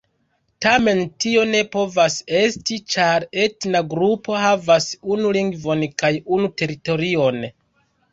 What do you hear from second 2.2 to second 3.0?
esti,